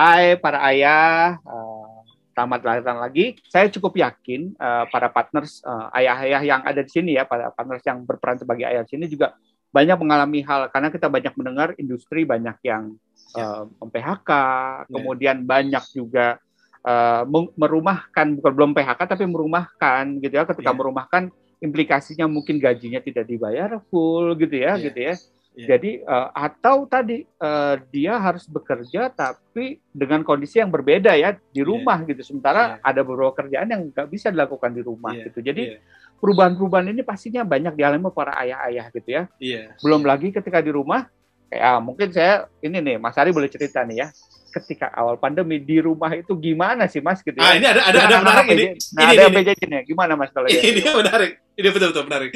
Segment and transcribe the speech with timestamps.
[0.00, 2.00] Hai para ayah, uh,
[2.32, 3.36] selamat datang lagi.
[3.52, 7.84] Saya cukup yakin uh, para partners uh, ayah-ayah yang ada di sini ya, para partners
[7.84, 9.36] yang berperan sebagai ayah di sini juga
[9.68, 12.96] banyak mengalami hal karena kita banyak mendengar industri banyak yang
[13.36, 14.88] uh, PHK, yeah.
[14.88, 16.40] kemudian banyak juga
[16.80, 17.28] uh,
[17.60, 20.48] merumahkan bukan belum PHK tapi merumahkan gitu ya.
[20.48, 20.78] Ketika yeah.
[20.80, 21.22] merumahkan
[21.60, 24.84] implikasinya mungkin gajinya tidak dibayar full gitu ya, yeah.
[24.88, 25.14] gitu ya
[25.50, 25.76] Yeah.
[25.76, 31.60] Jadi uh, atau tadi uh, dia harus bekerja tapi dengan kondisi yang berbeda ya di
[31.60, 31.66] iya.
[31.66, 32.08] rumah yeah.
[32.14, 32.22] gitu.
[32.22, 32.86] Sementara yeah.
[32.86, 35.26] ada beberapa kerjaan yang nggak bisa dilakukan di rumah yeah.
[35.26, 35.42] gitu.
[35.42, 35.82] Jadi yeah.
[36.22, 39.22] perubahan-perubahan ini pastinya banyak dialami para ayah-ayah gitu ya.
[39.42, 39.74] Yeah.
[39.82, 40.10] Belum yeah.
[40.14, 41.10] lagi ketika di rumah,
[41.58, 44.08] ah, mungkin saya ini nih Mas Ari boleh cerita nih ya
[44.50, 47.46] ketika awal pandemi di rumah itu gimana sih Mas gitu ya?
[47.46, 48.66] Ah, ini ada ada ada menarik ini.
[48.98, 49.82] Nah, ini, ada ini, PJJ nih.
[49.86, 50.92] Gimana Mas kalau Ini ya?
[50.98, 51.32] menarik.
[51.54, 52.30] Ini betul-betul menarik.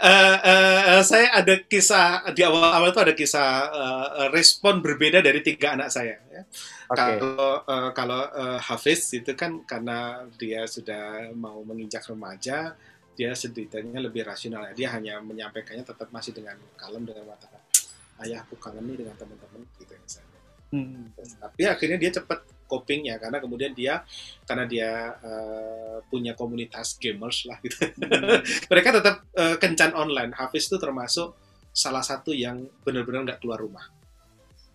[0.00, 5.78] Uh, uh, saya ada kisah di awal-awal itu ada kisah uh, respon berbeda dari tiga
[5.78, 6.42] anak saya ya.
[6.90, 7.22] Okay.
[7.22, 12.74] Kalau uh, kalau uh, Hafiz itu kan karena dia sudah mau menginjak remaja,
[13.14, 14.74] dia sedikitnya lebih rasional ya.
[14.74, 17.60] Dia hanya menyampaikannya tetap masih dengan kalem dengan mengatakan
[18.26, 20.30] ayah aku kangen nih dengan teman-teman gitu misalnya
[20.70, 21.10] Hmm.
[21.18, 24.06] Tapi akhirnya dia cepat copingnya karena kemudian dia
[24.46, 27.90] karena dia uh, punya komunitas gamers lah gitu.
[27.98, 28.38] Hmm.
[28.70, 30.30] Mereka tetap uh, kencan online.
[30.38, 31.34] Hafiz itu termasuk
[31.74, 33.82] salah satu yang benar-benar nggak keluar rumah.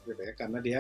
[0.04, 0.80] Gitu ya, karena dia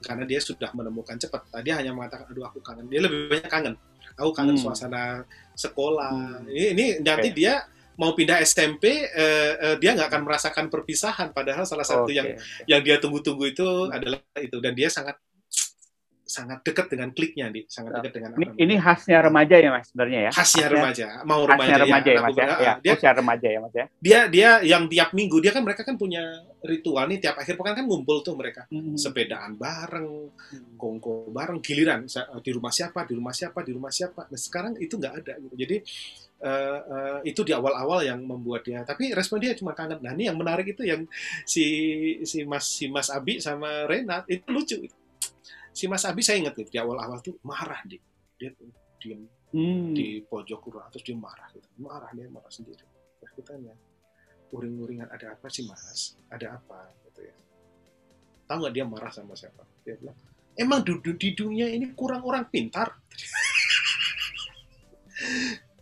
[0.00, 1.50] karena dia sudah menemukan cepat.
[1.50, 2.86] Tadi hanya mengatakan aduh aku kangen.
[2.86, 3.74] Dia lebih banyak kangen.
[4.14, 4.62] Aku kangen hmm.
[4.62, 5.26] suasana
[5.58, 6.46] sekolah.
[6.46, 6.46] Hmm.
[6.46, 7.36] Ini, ini nanti okay.
[7.36, 12.18] dia mau pindah SMP uh, uh, dia nggak akan merasakan perpisahan padahal salah satu okay.
[12.18, 12.28] yang
[12.66, 15.18] yang dia tunggu-tunggu itu adalah itu dan dia sangat
[16.24, 20.20] sangat dekat dengan kliknya di sangat dekat dengan ini, ini khasnya remaja ya mas sebenarnya
[20.24, 20.30] ya?
[20.32, 21.06] Khasnya, khasnya remaja.
[21.28, 22.72] Mau remaja khasnya remaja ya, ya mas ya, ya.
[22.80, 23.86] dia khasnya remaja ya mas ya?
[24.00, 26.24] dia dia yang tiap minggu dia kan mereka kan punya
[26.64, 28.64] ritual nih tiap akhir pekan kan ngumpul tuh mereka.
[28.72, 28.96] Hmm.
[28.96, 30.80] sepedaan bareng hmm.
[30.80, 32.08] kongko bareng giliran
[32.40, 34.24] di rumah siapa di rumah siapa di rumah siapa.
[34.32, 35.54] Nah sekarang itu nggak ada gitu.
[35.60, 35.76] Jadi
[36.40, 40.00] uh, uh, itu di awal-awal yang membuat dia tapi respon dia cuma kangen.
[40.00, 41.04] Nah ini yang menarik itu yang
[41.44, 41.64] si
[42.24, 44.76] si mas si mas Abi sama Renat itu lucu
[45.74, 47.98] si mas Abi saya ingat di awal-awal tuh marah dia.
[48.38, 48.70] Dia tuh
[49.02, 49.92] diem hmm.
[49.92, 51.68] di pojok ruang terus dia marah gitu.
[51.82, 52.86] marah dia marah sendiri.
[53.20, 53.74] Terus kita tanya
[54.54, 56.14] uring-uringan ada apa sih mas?
[56.30, 56.94] Ada apa?
[57.10, 57.34] Gitu ya.
[58.46, 59.66] Tahu nggak dia marah sama siapa?
[59.82, 60.14] Dia bilang
[60.54, 62.94] emang di, di dunia ini kurang orang pintar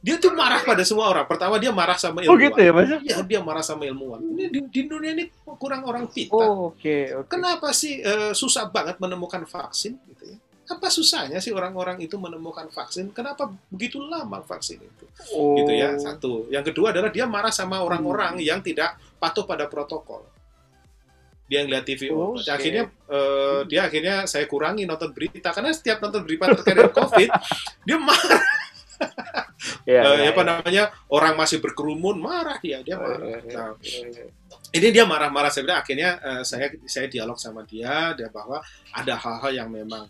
[0.03, 1.25] dia tuh marah pada semua orang.
[1.31, 2.35] Pertama dia marah sama ilmuwan.
[2.35, 2.91] Oh gitu ya, Mas?
[3.07, 4.19] Iya, dia marah sama ilmuwan.
[4.19, 6.43] Ini di, di dunia ini kurang orang pintar.
[6.43, 7.31] Oh, oke, okay, okay.
[7.31, 10.37] Kenapa sih uh, susah banget menemukan vaksin gitu ya?
[10.75, 13.15] Apa susahnya sih orang-orang itu menemukan vaksin?
[13.15, 15.05] Kenapa begitu lama vaksin itu?
[15.39, 15.55] Oh.
[15.55, 16.51] Gitu ya, satu.
[16.51, 18.45] Yang kedua adalah dia marah sama orang-orang hmm.
[18.45, 20.27] yang tidak patuh pada protokol.
[21.47, 22.49] Dia yang lihat TV, oh, okay.
[22.49, 27.29] akhirnya uh, dia akhirnya saya kurangi nonton berita karena setiap nonton berita terkait COVID,
[27.85, 28.41] dia marah
[29.87, 30.49] ya, uh, ya, apa ya.
[30.49, 33.19] namanya orang masih berkerumun marah dia dia marah.
[33.23, 34.25] Ya, ya, nah, ya,
[34.73, 38.61] ini dia marah-marah saya bilang akhirnya uh, saya saya dialog sama dia dia bahwa
[38.95, 40.09] ada hal-hal yang memang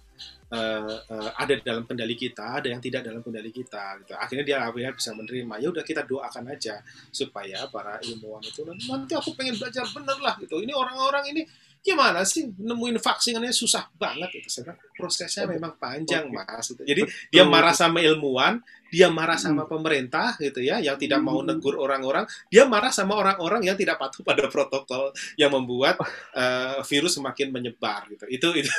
[0.53, 3.99] uh, uh, ada di dalam kendali kita, ada yang tidak dalam kendali kita.
[4.05, 4.13] Gitu.
[4.15, 5.55] Akhirnya dia akhirnya bisa menerima.
[5.59, 6.79] Ya udah kita doakan aja
[7.11, 10.61] supaya para ilmuwan itu nanti aku pengen belajar bener lah gitu.
[10.63, 11.43] Ini orang-orang ini
[11.83, 17.43] gimana sih nemuin vaksinannya susah banget itu saya prosesnya memang panjang mas itu jadi dia
[17.43, 19.73] marah sama ilmuwan dia marah sama hmm.
[19.73, 21.49] pemerintah gitu ya yang tidak mau hmm.
[21.49, 25.97] negur orang-orang dia marah sama orang-orang yang tidak patuh pada protokol yang membuat
[26.37, 28.73] uh, virus semakin menyebar gitu itu itu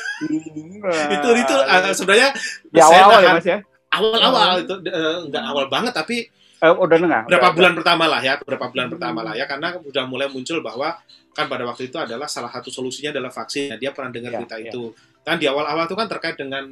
[0.86, 2.30] itu itu uh, sebenarnya
[2.70, 3.58] di awal-awal ya mas ya
[3.90, 6.30] awal-awal itu uh, enggak awal banget tapi
[6.64, 7.22] uh, udah dengar.
[7.28, 7.80] Berapa udah, bulan udah.
[7.84, 8.94] pertama lah ya, berapa bulan hmm.
[8.96, 10.96] pertama lah ya, karena udah mulai muncul bahwa
[11.36, 13.76] kan pada waktu itu adalah salah satu solusinya adalah vaksin.
[13.76, 14.72] Nah, dia pernah dengar ya, berita ya.
[14.72, 14.96] itu.
[15.24, 16.64] Kan di awal-awal itu kan terkait dengan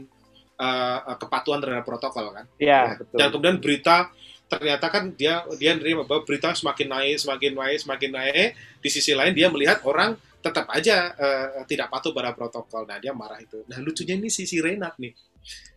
[0.62, 2.46] uh, kepatuhan terhadap protokol kan.
[2.62, 3.18] Iya, betul.
[3.18, 4.14] Dan kemudian berita
[4.46, 8.50] ternyata kan dia dia nerima bahwa berita semakin naik, semakin naik, semakin naik.
[8.78, 12.86] Di sisi lain dia melihat orang tetap aja uh, tidak patuh pada protokol.
[12.86, 13.66] Nah, dia marah itu.
[13.66, 15.14] Nah, lucunya ini si, si Renat nih.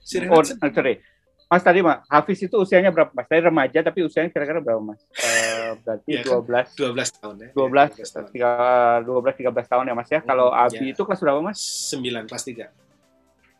[0.04, 1.00] Si Renat oh, sorry
[1.54, 3.30] Mas tadi Mas, Hafiz itu usianya berapa Mas?
[3.30, 4.98] Saya remaja tapi usianya kira-kira berapa Mas?
[5.22, 7.48] Uh, berarti ya, dua belas dua belas tahun ya.
[7.54, 7.88] Dua belas
[8.34, 8.50] tiga
[9.06, 10.20] dua belas tiga belas tahun ya Mas ya.
[10.24, 10.92] Hmm, Kalau Abi ya.
[10.96, 11.58] itu kelas berapa Mas?
[11.62, 12.66] Sembilan kelas tiga.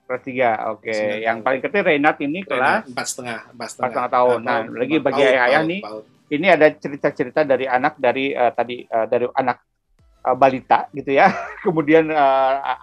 [0.05, 0.85] Kelas tiga, oke.
[0.85, 1.25] Okay.
[1.25, 4.39] Yang paling kecil Renat ini kelas empat setengah, empat setengah, tahun.
[4.45, 5.81] Nah, nah lagi bagi ayah-ayah nih,
[6.29, 9.65] ini ada cerita-cerita dari anak dari uh, tadi uh, dari anak
[10.29, 11.33] uh, balita gitu ya,
[11.65, 12.13] kemudian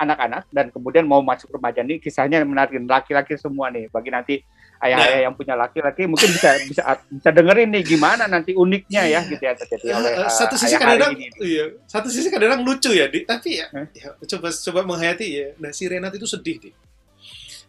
[0.02, 3.86] anak-anak uh, dan kemudian mau masuk remaja nih kisahnya menarik laki-laki semua nih.
[3.94, 4.36] Bagi nanti
[4.82, 5.24] ayah-ayah nah.
[5.30, 9.54] yang punya laki-laki mungkin bisa bisa bisa dengerin nih gimana nanti uniknya ya gitu ya
[9.54, 13.70] terjadi oleh uh, satu sisi kadang-kadang iya satu sisi kadang-kadang lucu ya di, tapi ya,
[13.94, 15.48] ya coba coba menghayati ya.
[15.62, 16.74] Nah si Renat itu sedih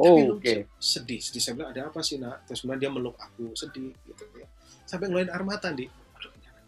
[0.02, 0.34] di Oh, Tapi oke.
[0.34, 1.38] lucu, sedih, sedih.
[1.40, 2.42] Saya bilang, ada apa sih nak?
[2.44, 4.46] Terus kemudian dia meluk aku, sedih gitu ya.
[4.82, 5.86] Sampai ngeluarin air mata, di.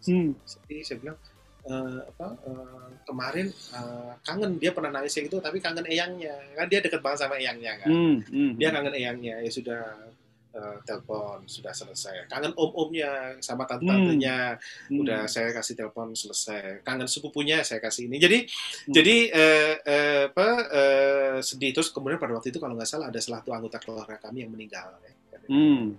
[0.05, 0.31] Hmm.
[0.41, 0.81] sedih.
[0.81, 1.17] Saya bilang,
[1.65, 6.69] "Eh, apa eh, kemarin eh, kangen dia pernah nangis kayak gitu tapi kangen eyangnya kan
[6.69, 8.17] dia deket banget sama eyangnya kan Hmm.
[8.29, 8.53] Hmm.
[8.53, 9.81] dia kangen eyangnya ya sudah
[10.55, 14.55] eh, telepon sudah selesai kangen om-omnya sama tante-tantenya
[14.87, 15.03] Hmm.
[15.03, 18.93] udah saya kasih telepon selesai kangen sepupunya saya kasih ini jadi Hmm.
[18.95, 23.19] jadi eh, eh, apa eh, sedih terus kemudian pada waktu itu kalau nggak salah ada
[23.19, 25.11] salah satu anggota keluarga kami yang meninggal ya.
[25.45, 25.93] Hmm.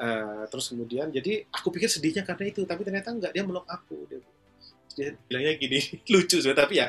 [0.00, 4.08] Eh, terus kemudian jadi aku pikir sedihnya karena itu tapi ternyata nggak dia meluk aku
[4.08, 4.22] dia,
[5.00, 5.78] dia bilangnya gini
[6.12, 6.86] lucu sebenarnya tapi ya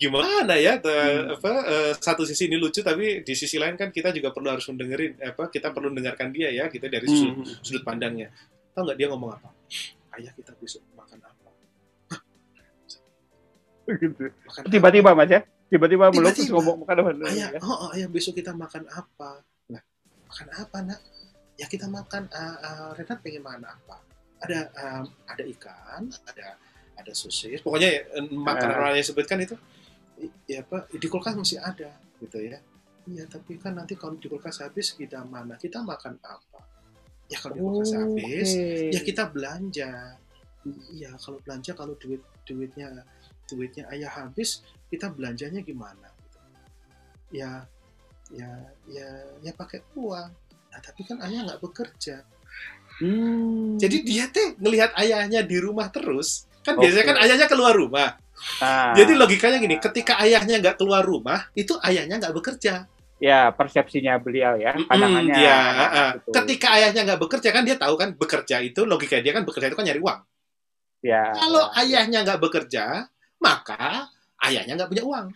[0.00, 1.36] gimana ya te- Hmm.
[1.36, 4.64] apa eh, satu sisi ini lucu tapi di sisi lain kan kita juga perlu harus
[4.72, 7.60] mendengarin apa kita perlu mendengarkan dia ya kita dari sudut, Hmm.
[7.60, 8.32] sudut pandangnya
[8.72, 9.52] tahu nggak dia ngomong apa
[10.16, 11.50] ayah kita besok makan apa
[13.82, 14.30] Gitu.
[14.70, 15.40] Tiba-tiba Mas ya.
[15.66, 17.10] Tiba-tiba meluk terus ngomong makan apa?
[17.12, 17.26] apa?
[17.32, 17.60] ayah Ya.
[17.60, 19.82] oh, oh, ayah besok kita makan apa nah
[20.28, 21.00] makan apa nak
[21.56, 23.96] ya kita makan uh, uh, Renat pengen makan apa
[24.38, 26.46] ada um, ada ikan ada
[27.02, 28.80] ada sosis pokoknya eh, makanan Ah.
[28.86, 29.54] orang yang sebutkan itu
[30.46, 31.90] ya apa di kulkas masih ada
[32.22, 32.58] gitu ya
[33.10, 36.62] iya tapi kan nanti kalau di kulkas habis kita mana kita makan apa
[37.26, 38.94] ya kalau di kulkas habis Oke.
[38.94, 39.90] ya kita belanja
[40.94, 43.02] iya kalau belanja kalau duit duitnya
[43.50, 46.38] duitnya ayah habis kita belanjanya gimana gitu.
[47.34, 47.66] ya
[48.30, 48.48] ya
[48.86, 49.08] ya
[49.42, 50.30] ya pakai uang
[50.70, 52.22] nah, tapi kan ayah nggak bekerja
[53.00, 53.80] Hmm.
[53.80, 56.86] jadi dia teh ngelihat ayahnya di rumah terus kan Oke.
[56.86, 58.10] biasanya kan ayahnya keluar rumah
[58.58, 62.90] Nah, jadi logikanya gini ketika ayahnya nggak keluar rumah itu ayahnya nggak bekerja
[63.22, 65.30] ya persepsinya beliau ya, pandangannya.
[65.38, 66.10] Iya, Nah, ah.
[66.18, 66.34] gitu.
[66.42, 69.78] ketika ayahnya nggak bekerja kan dia tahu kan bekerja itu logika dia kan bekerja itu
[69.78, 70.20] kan nyari uang
[71.06, 71.86] ya, Kalau ya.
[71.86, 73.06] ayahnya nggak bekerja,
[73.38, 74.10] maka
[74.42, 75.26] ayahnya nggak punya uang.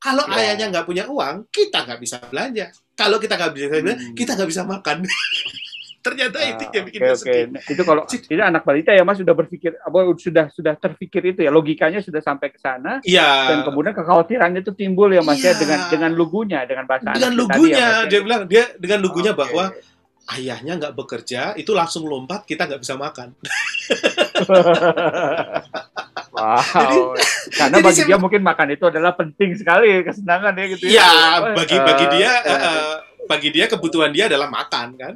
[0.00, 0.36] Kalau Ya.
[0.40, 2.72] ayahnya nggak punya uang, kita nggak bisa belanja.
[2.96, 4.16] Kalau kita nggak bisa belanja, Hmm.
[4.16, 4.96] kita nggak bisa makan.
[6.00, 7.20] Ternyata itu Ah, yang bikin dia oke.
[7.20, 7.44] sedih.
[7.52, 11.40] Nah, Itu kalau itu anak balita ya Mas sudah berpikir apa sudah sudah terpikir itu
[11.44, 13.52] ya logikanya sudah sampai ke sana Iya.
[13.52, 15.60] dan kemudian kekhawatirannya itu timbul ya Mas ya Iya.
[15.60, 18.08] dengan dengan lugunya dengan bahasa dengan anak tadi lugunya ya, ya.
[18.08, 19.40] dia bilang dia dengan lugunya Oke.
[19.44, 19.64] bahwa
[20.30, 23.36] ayahnya nggak bekerja itu langsung lompat kita nggak bisa makan.
[26.30, 27.12] wow.
[27.50, 31.08] Karena jadi bagi saya- dia mungkin makan itu adalah penting sekali kesenangan ya gitu Iya,
[31.36, 32.94] Apa, bagi bagi dia eh, eh, eh,
[33.30, 35.14] bagi dia kebutuhan dia adalah makan kan.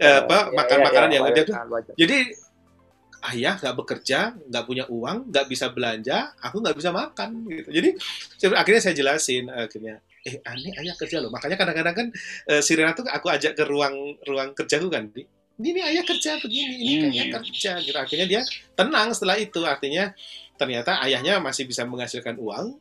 [0.00, 1.46] Eh, apa ya, makan ya, makanan ya, yang wajar.
[1.92, 2.18] Jadi
[3.36, 7.68] ayah nggak bekerja, nggak punya uang, nggak bisa belanja, aku nggak bisa makan gitu.
[7.68, 7.88] Jadi
[8.56, 11.28] akhirnya saya jelasin akhirnya, eh ini ayah kerja loh.
[11.28, 12.06] Makanya kadang-kadang kan
[12.48, 16.04] eh, si Rena tuh aku ajak ke ruang ruang kerjaku kan, di ini nih ayah
[16.04, 17.12] kerja begini, ini Hmm.
[17.16, 17.96] ayah kerja gitu.
[17.96, 18.40] Akhirnya dia
[18.76, 19.64] tenang setelah itu.
[19.64, 20.12] Artinya
[20.60, 22.76] ternyata ayahnya masih bisa menghasilkan uang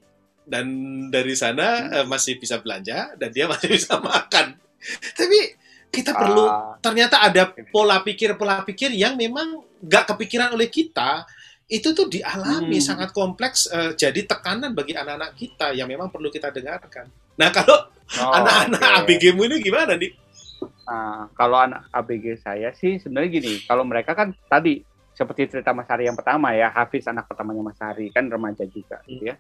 [0.46, 0.66] dan
[1.10, 1.96] dari sana Hmm.
[2.02, 4.56] eh, masih bisa belanja dan dia masih bisa makan.
[5.18, 5.40] Tapi
[5.90, 11.24] kita perlu Ah, ternyata ada pola pikir pola pikir yang memang nggak kepikiran oleh kita
[11.66, 12.86] itu tuh dialami Hmm.
[12.86, 17.10] sangat kompleks eh, jadi tekanan bagi anak-anak kita yang memang perlu kita dengarkan.
[17.36, 17.90] Nah kalau
[18.22, 18.98] oh, anak-anak oke.
[19.02, 20.14] ABG-mu ini gimana nih?
[20.86, 25.90] Nah, kalau anak ABG saya sih sebenarnya gini, kalau mereka kan tadi seperti cerita Mas
[25.90, 29.36] Hari yang pertama ya, Hafiz anak pertamanya Mas Hari kan remaja juga gitu ya.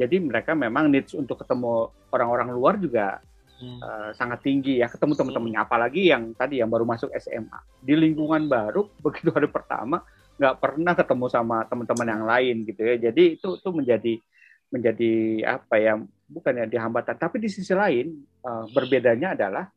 [0.00, 3.20] Jadi mereka memang needs untuk ketemu orang-orang luar juga
[3.60, 7.60] eh, sangat tinggi ya, ketemu teman-temannya apalagi yang tadi yang baru masuk SMA.
[7.84, 10.00] Di lingkungan baru begitu hari pertama
[10.40, 12.96] nggak pernah ketemu sama teman-teman yang lain gitu ya.
[12.96, 14.14] Jadi itu itu menjadi
[14.72, 15.12] menjadi
[15.60, 18.08] apa ya bukan ya di hambatan tapi di sisi lain
[18.40, 19.68] eh, berbedanya adalah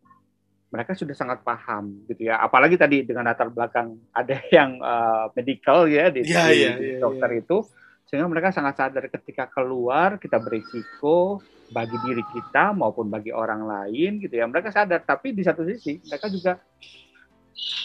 [0.71, 2.39] mereka sudah sangat paham gitu ya.
[2.39, 6.87] Apalagi tadi dengan latar belakang ada yang eh, medical ya di, Iya, di- iya, di
[6.95, 7.59] iya, dokter itu
[8.07, 11.41] sehingga mereka sangat sadar ketika keluar kita berisiko
[11.73, 14.45] bagi diri kita maupun bagi orang lain gitu ya.
[14.45, 16.61] Mereka sadar tapi di satu sisi mereka juga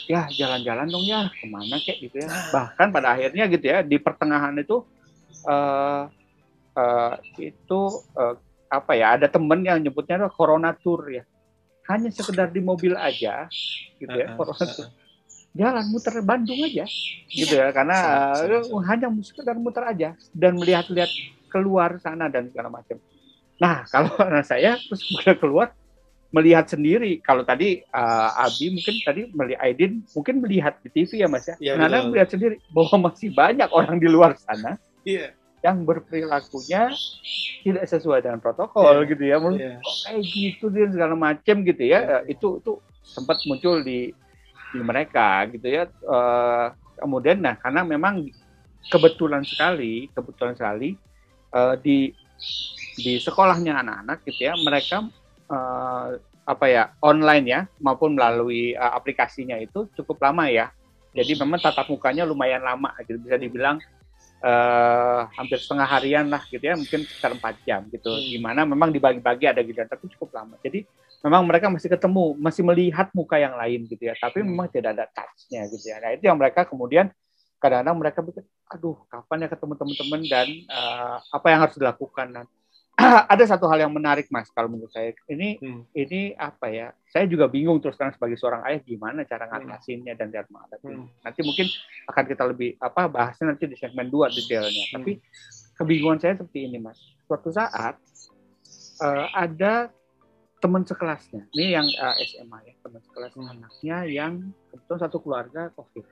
[0.04, 1.32] ya jalan-jalan dong ya.
[1.32, 1.96] Ke mana kek?
[2.02, 2.28] Gitu ya.
[2.28, 2.50] Nah.
[2.52, 4.84] bahkan pada akhirnya gitu ya di pertengahan itu
[5.48, 6.02] eh
[6.76, 7.80] eh, itu
[8.18, 8.34] eh,
[8.68, 11.25] apa ya ada temen yang nyebutnya corona tour ya.
[11.88, 13.48] Hanya sekedar di mobil aja
[13.96, 14.76] gitu ya Uh-uh, corona uh-uh.
[14.76, 14.88] tour
[15.58, 16.86] jalan muter Bandung aja
[17.28, 18.78] gitu ya karena Seru, eh, seru, seru.
[18.86, 21.10] hanya sekedar muter aja dan melihat-lihat
[21.50, 22.96] keluar sana dan segala macam
[23.58, 25.02] nah kalau anak saya terus
[25.34, 25.74] keluar
[26.30, 31.26] melihat sendiri kalau tadi eh, Abi mungkin tadi melihat Aidin mungkin melihat di TV ya
[31.26, 32.08] Mas ya, Iya, Nana betul.
[32.14, 35.34] melihat sendiri bahwa masih banyak orang di luar sana Iya.
[35.58, 36.94] yang berperilakunya
[37.64, 39.74] tidak sesuai dengan protokol Iya, gitu ya menurut Iya.
[39.82, 42.16] kok kayak gitu dia segala macam gitu ya Iya.
[42.22, 42.72] Eh, itu itu
[43.02, 44.12] sempat muncul di
[44.75, 46.66] di mereka gitu ya Eh,
[46.98, 48.26] kemudian nah karena memang
[48.90, 50.98] kebetulan sekali kebetulan sekali
[51.54, 52.10] eh, di
[52.98, 55.06] di sekolahnya anak-anak gitu ya mereka
[55.46, 60.72] uh, apa ya online ya maupun melalui uh, aplikasinya itu cukup lama ya.
[61.12, 63.80] Jadi memang tatap mukanya lumayan lama, gitu bisa dibilang
[64.44, 68.12] uh, hampir setengah harian lah gitu ya, mungkin sekitar empat jam gitu.
[68.16, 70.54] Gimana memang dibagi-bagi ada gitu, tapi cukup lama.
[70.60, 70.84] Jadi
[71.25, 75.06] memang mereka masih ketemu, masih melihat muka yang lain gitu ya, tapi memang tidak ada
[75.10, 75.98] touch-nya gitu ya.
[75.98, 77.10] Nah itu yang mereka kemudian
[77.58, 82.26] kadang-kadang mereka pikir, aduh kapan ya ketemu teman-teman dan uh, apa yang harus dilakukan.
[82.30, 82.44] Nah,
[83.32, 85.87] ada satu hal yang menarik mas kalau menurut saya ini hmm.
[85.94, 89.54] ini apa ya saya juga bingung terus terang sebagai seorang ayah gimana cara hmm.
[89.54, 91.06] ngatasinnya dan cara menghadapi hmm.
[91.22, 91.66] nanti mungkin
[92.10, 94.94] akan kita lebih apa bahasnya nanti di segmen dua detailnya hmm.
[94.98, 95.12] tapi
[95.78, 96.98] kebingungan saya seperti ini mas
[97.30, 98.02] suatu saat
[98.98, 99.94] uh, ada
[100.58, 103.52] teman sekelasnya ini yang uh, eh, SMA ya teman sekelas hmm.
[103.54, 104.32] anaknya yang
[104.74, 106.06] kebetulan satu keluarga covid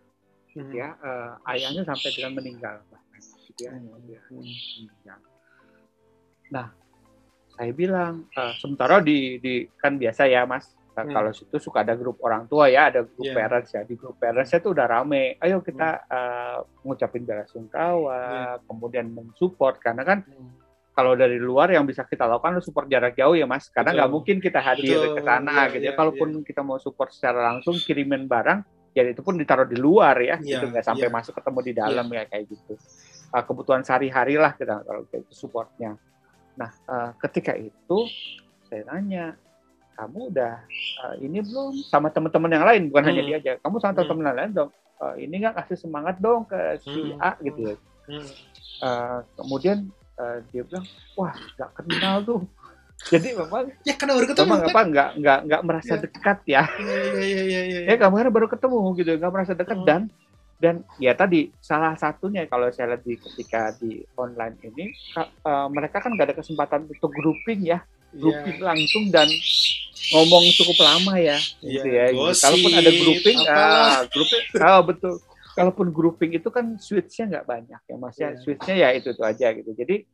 [0.55, 0.73] hmm.
[0.73, 3.91] ya uh, ayahnya sampai dengan meninggal bahkan gitu ya, hmm.
[3.91, 5.19] meninggal
[6.47, 6.71] Nah,
[7.59, 11.13] saya bilang uh, sementara di, di kan biasa ya mas hmm.
[11.13, 13.37] kalau situ suka ada grup orang tua ya ada grup yeah.
[13.37, 16.13] parents ya di grup parents itu udah rame ayo kita hmm.
[16.13, 18.57] uh, ngucapin bela sungkawa yeah.
[18.69, 20.66] kemudian mensupport karena kan hmm.
[20.97, 24.37] Kalau dari luar yang bisa kita lakukan support jarak jauh ya mas karena nggak mungkin
[24.41, 25.15] kita hadir Betul.
[25.15, 26.45] ke sana yeah, gitu ya yeah, kalaupun yeah.
[26.49, 28.65] kita mau support secara langsung kirimin barang
[28.97, 31.15] ya itu pun ditaruh di luar ya yeah, gitu nggak sampai yeah.
[31.15, 32.25] masuk ketemu di dalam yeah.
[32.25, 32.73] ya kayak gitu
[33.37, 36.01] uh, kebutuhan sehari-hari lah kita kalau gitu supportnya
[36.57, 37.99] Nah, uh, ketika itu
[38.67, 39.37] saya tanya,
[39.97, 40.55] kamu udah
[41.05, 43.11] uh, ini belum sama teman-teman yang lain, bukan hmm.
[43.13, 43.53] hanya dia aja.
[43.61, 44.39] Kamu sama teman-teman hmm.
[44.41, 44.71] lain dong.
[44.97, 47.21] Uh, ini nggak kasih semangat dong ke si hmm.
[47.21, 47.77] A gitu ya.
[48.09, 48.29] Hmm.
[48.81, 49.79] Uh, kemudian
[50.21, 52.41] uh, dia bilang, wah nggak kenal tuh.
[53.13, 54.73] Jadi memang ya karena baru ketemu memang kan?
[54.73, 56.01] apa nggak nggak nggak merasa ya.
[56.01, 56.63] dekat ya.
[56.81, 57.81] Iya iya iya iya.
[57.85, 59.89] Ya, ya kamu kan baru ketemu gitu, nggak merasa dekat hmm.
[59.89, 60.03] dan
[60.57, 64.89] dan ya tadi salah satunya kalau saya lihat di ketika di online ini
[65.21, 67.85] uh, mereka kan nggak ada kesempatan untuk grouping ya
[68.17, 68.73] grouping yeah.
[68.73, 69.29] langsung dan
[70.17, 75.15] ngomong cukup lama ya yeah, gitu ya kalaupun ada grouping ah grouping oh betul
[75.57, 78.33] kalaupun grouping itu kan switchnya nggak banyak ya mas ya yeah.
[78.45, 80.05] switchnya ya itu itu aja gitu jadi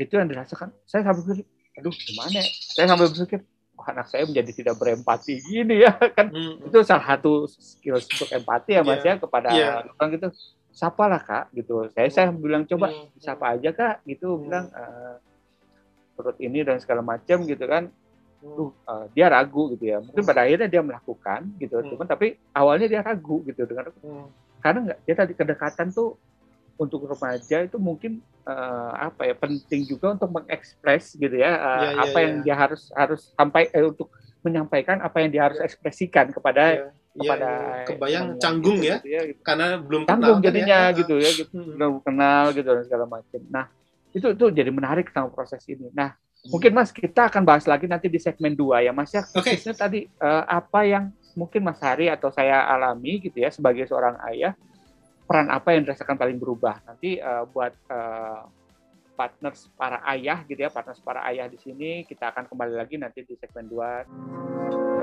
[0.00, 2.44] itu yang dirasakan saya sampai berpikir aduh gimana ya?
[2.48, 3.40] saya sampai berpikir
[3.86, 6.72] anak saya menjadi tidak berempati gini ya kan hmm.
[6.72, 9.14] itu salah satu skill untuk empati ya mas yeah.
[9.14, 9.84] ya kepada yeah.
[10.00, 10.28] orang gitu
[10.72, 13.20] siapa lah kak gitu saya saya bilang coba hmm.
[13.20, 14.40] siapa aja kak gitu hmm.
[14.48, 15.16] bilang uh,
[16.16, 17.92] perut ini dan segala macam gitu kan
[18.36, 21.88] Duh, uh, dia ragu gitu ya mungkin pada akhirnya dia melakukan gitu hmm.
[21.92, 24.45] cuman tapi awalnya dia ragu gitu dengan hmm.
[24.66, 26.18] Karena nggak dia tadi kedekatan tuh
[26.74, 31.88] untuk remaja itu mungkin uh, apa ya penting juga untuk mengekspres gitu ya, uh, ya,
[31.94, 32.24] ya apa ya.
[32.26, 34.10] yang dia harus harus sampai eh, untuk
[34.42, 35.64] menyampaikan apa yang dia harus ya.
[35.70, 39.40] ekspresikan kepada ya, kepada ya, kebayang canggung gitu, ya, gitu ya gitu.
[39.46, 40.96] karena belum canggung kenal kan jadinya ya.
[40.98, 41.74] gitu ya gitu hmm.
[41.78, 43.40] belum kenal gitu dan segala macam.
[43.48, 43.64] Nah
[44.10, 45.88] itu itu jadi menarik tentang proses ini.
[45.94, 46.50] Nah hmm.
[46.50, 49.24] mungkin Mas kita akan bahas lagi nanti di segmen dua ya Mas ya.
[49.32, 49.56] Okay.
[49.72, 51.04] tadi uh, apa yang
[51.36, 54.56] mungkin Mas Hari atau saya alami gitu ya sebagai seorang ayah
[55.28, 56.80] peran apa yang dirasakan paling berubah.
[56.88, 58.48] Nanti uh, buat uh,
[59.14, 63.20] partners para ayah gitu ya, partners para ayah di sini kita akan kembali lagi nanti
[63.22, 64.95] di segmen 2.